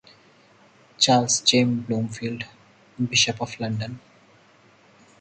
[0.97, 2.45] Charles James Blomfield,
[2.97, 3.99] Bishop of London.